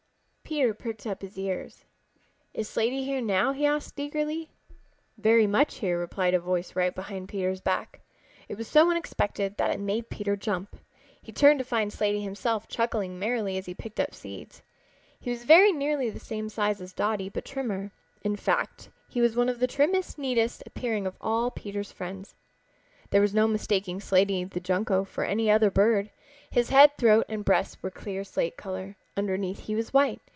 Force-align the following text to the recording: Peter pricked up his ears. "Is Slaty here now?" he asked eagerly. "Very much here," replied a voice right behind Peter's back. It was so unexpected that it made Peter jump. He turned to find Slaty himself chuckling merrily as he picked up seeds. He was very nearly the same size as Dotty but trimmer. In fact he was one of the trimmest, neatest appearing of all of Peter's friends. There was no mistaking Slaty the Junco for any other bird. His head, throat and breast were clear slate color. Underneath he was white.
Peter 0.43 0.73
pricked 0.73 1.07
up 1.07 1.21
his 1.21 1.37
ears. 1.39 1.85
"Is 2.53 2.67
Slaty 2.67 3.05
here 3.05 3.21
now?" 3.21 3.53
he 3.53 3.65
asked 3.65 3.97
eagerly. 3.97 4.49
"Very 5.17 5.47
much 5.47 5.75
here," 5.77 5.97
replied 5.97 6.33
a 6.33 6.41
voice 6.41 6.75
right 6.75 6.93
behind 6.93 7.29
Peter's 7.29 7.61
back. 7.61 8.01
It 8.49 8.57
was 8.57 8.67
so 8.67 8.91
unexpected 8.91 9.55
that 9.55 9.71
it 9.71 9.79
made 9.79 10.09
Peter 10.09 10.35
jump. 10.35 10.75
He 11.21 11.31
turned 11.31 11.59
to 11.59 11.63
find 11.63 11.89
Slaty 11.93 12.19
himself 12.21 12.67
chuckling 12.67 13.17
merrily 13.17 13.57
as 13.57 13.65
he 13.65 13.73
picked 13.73 13.97
up 13.97 14.13
seeds. 14.13 14.61
He 15.21 15.29
was 15.29 15.45
very 15.45 15.71
nearly 15.71 16.09
the 16.09 16.19
same 16.19 16.49
size 16.49 16.81
as 16.81 16.91
Dotty 16.91 17.29
but 17.29 17.45
trimmer. 17.45 17.93
In 18.21 18.35
fact 18.35 18.89
he 19.07 19.21
was 19.21 19.37
one 19.37 19.47
of 19.47 19.61
the 19.61 19.67
trimmest, 19.67 20.17
neatest 20.17 20.63
appearing 20.65 21.07
of 21.07 21.15
all 21.21 21.47
of 21.47 21.55
Peter's 21.55 21.93
friends. 21.93 22.35
There 23.11 23.21
was 23.21 23.33
no 23.33 23.47
mistaking 23.47 24.01
Slaty 24.01 24.43
the 24.43 24.59
Junco 24.59 25.05
for 25.05 25.23
any 25.23 25.49
other 25.49 25.71
bird. 25.71 26.09
His 26.49 26.71
head, 26.71 26.91
throat 26.97 27.23
and 27.29 27.45
breast 27.45 27.81
were 27.81 27.89
clear 27.89 28.25
slate 28.25 28.57
color. 28.57 28.97
Underneath 29.15 29.59
he 29.67 29.75
was 29.75 29.93
white. 29.93 30.19